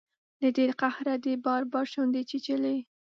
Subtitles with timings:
[0.41, 2.77] له ډیر قهره دې بار بار شونډې چیچلي